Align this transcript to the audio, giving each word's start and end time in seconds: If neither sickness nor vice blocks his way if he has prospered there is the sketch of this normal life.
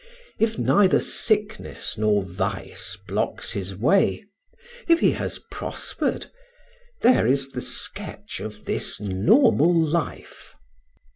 If 0.39 0.57
neither 0.57 0.99
sickness 0.99 1.95
nor 1.95 2.23
vice 2.23 2.97
blocks 3.07 3.51
his 3.51 3.75
way 3.75 4.25
if 4.87 4.99
he 4.99 5.11
has 5.11 5.39
prospered 5.51 6.31
there 7.03 7.27
is 7.27 7.51
the 7.51 7.61
sketch 7.61 8.39
of 8.39 8.65
this 8.65 8.99
normal 8.99 9.71
life. 9.71 10.55